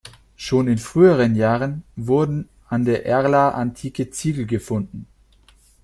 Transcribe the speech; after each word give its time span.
Schon 0.35 0.67
in 0.67 0.79
früheren 0.79 1.35
Jahren 1.35 1.83
wurden 1.95 2.49
an 2.69 2.85
der 2.85 3.05
Erla 3.05 3.49
antike 3.49 4.09
Ziegel 4.09 4.47
gefunden. 4.47 5.05